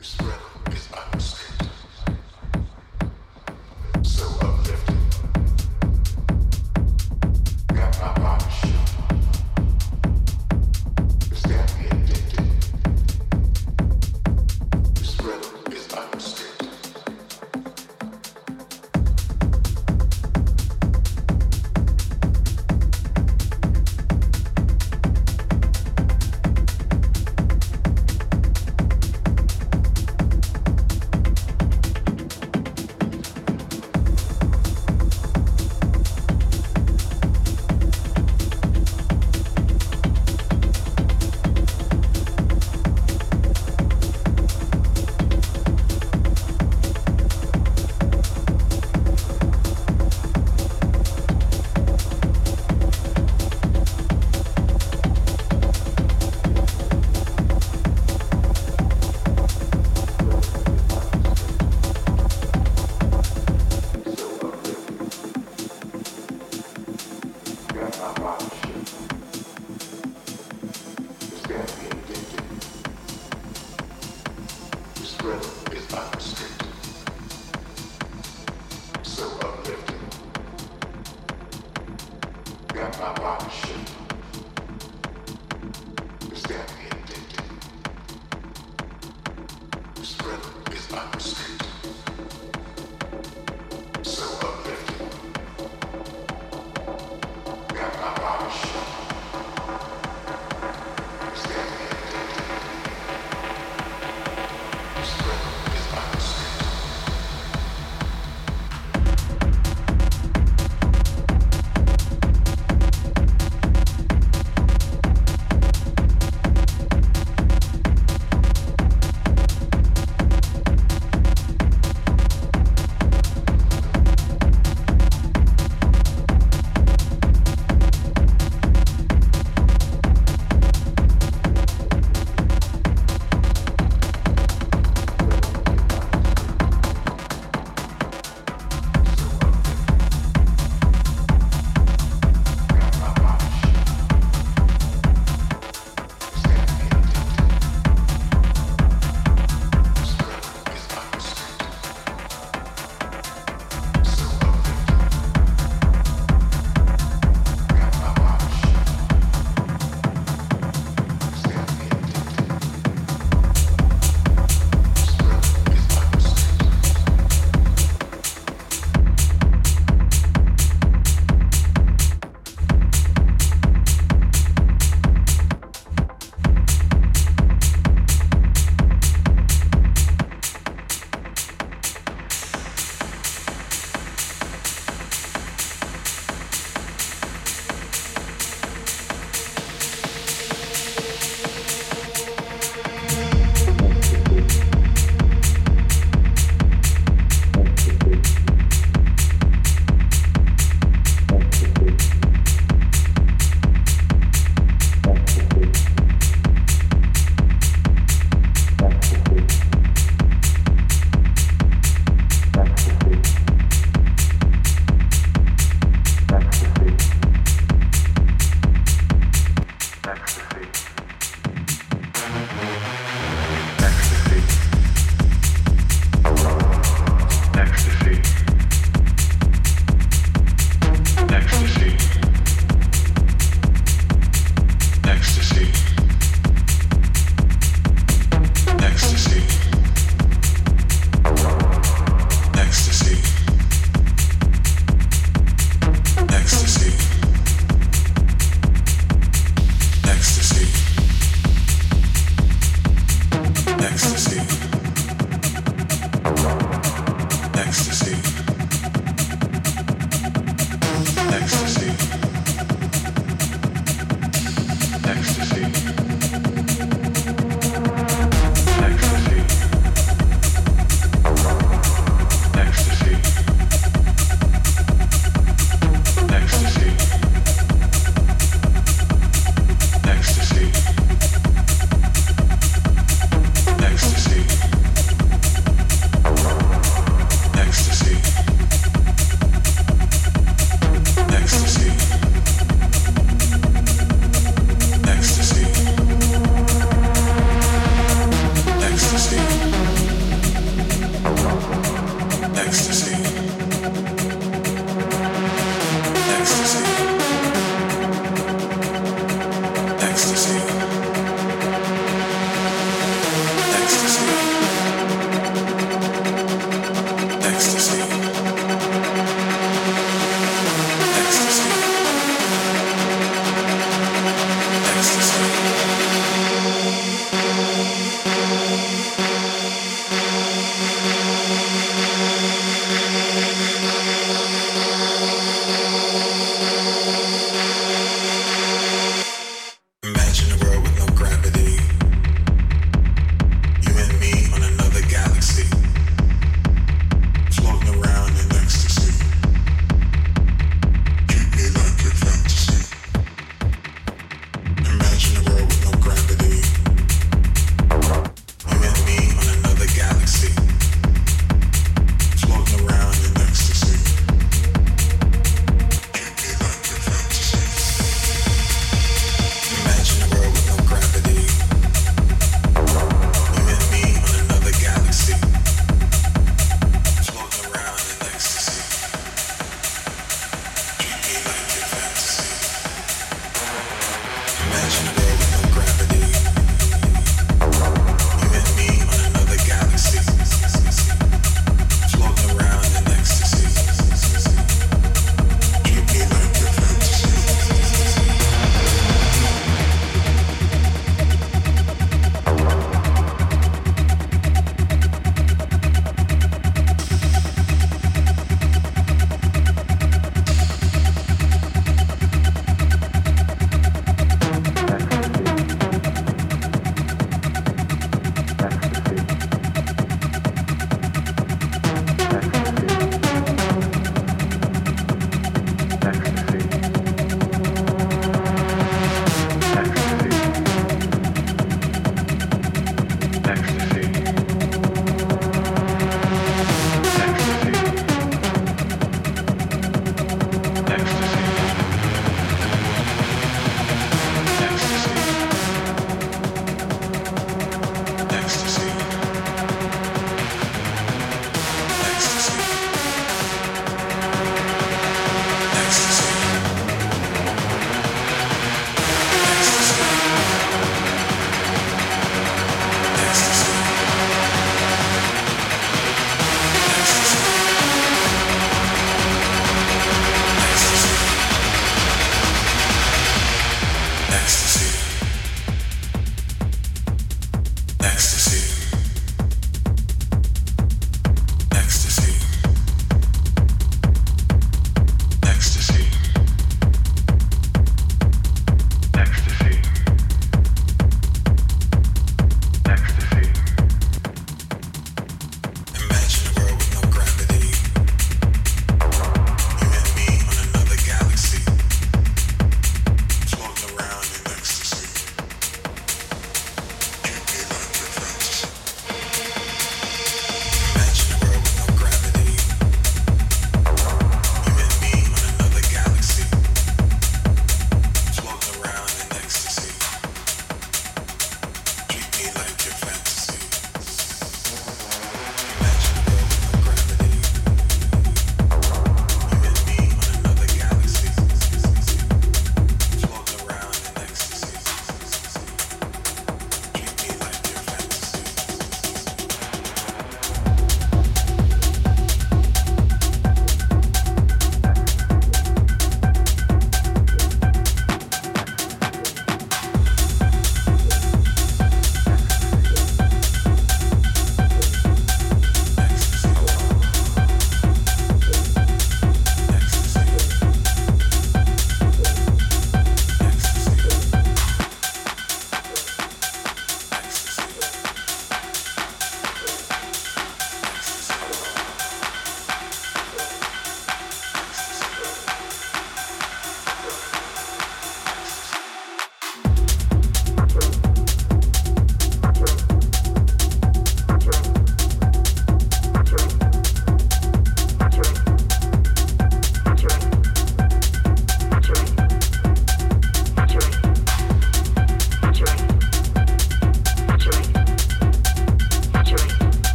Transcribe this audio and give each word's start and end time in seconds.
Spread. 0.00 0.37